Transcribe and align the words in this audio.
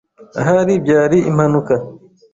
Ahari 0.39 0.73
byari 0.85 1.17
impanuka. 1.29 1.75